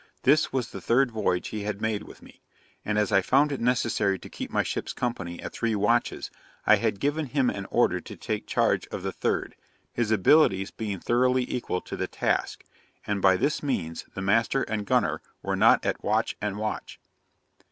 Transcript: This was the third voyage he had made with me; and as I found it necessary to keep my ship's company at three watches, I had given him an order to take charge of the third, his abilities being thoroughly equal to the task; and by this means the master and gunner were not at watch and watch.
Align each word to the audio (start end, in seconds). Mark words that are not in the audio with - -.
This 0.23 0.51
was 0.51 0.71
the 0.71 0.81
third 0.81 1.11
voyage 1.11 1.49
he 1.49 1.61
had 1.61 1.79
made 1.79 2.01
with 2.01 2.23
me; 2.23 2.41
and 2.83 2.97
as 2.97 3.11
I 3.11 3.21
found 3.21 3.51
it 3.51 3.61
necessary 3.61 4.17
to 4.17 4.31
keep 4.31 4.49
my 4.49 4.63
ship's 4.63 4.93
company 4.93 5.39
at 5.43 5.53
three 5.53 5.75
watches, 5.75 6.31
I 6.65 6.77
had 6.77 6.99
given 6.99 7.27
him 7.27 7.51
an 7.51 7.65
order 7.69 8.01
to 8.01 8.15
take 8.17 8.47
charge 8.47 8.87
of 8.87 9.03
the 9.03 9.11
third, 9.11 9.55
his 9.93 10.09
abilities 10.09 10.71
being 10.71 10.99
thoroughly 10.99 11.45
equal 11.47 11.81
to 11.81 11.95
the 11.95 12.07
task; 12.07 12.63
and 13.05 13.21
by 13.21 13.37
this 13.37 13.61
means 13.61 14.05
the 14.15 14.23
master 14.23 14.63
and 14.63 14.87
gunner 14.87 15.21
were 15.43 15.55
not 15.55 15.85
at 15.85 16.03
watch 16.03 16.35
and 16.41 16.57
watch. 16.57 16.99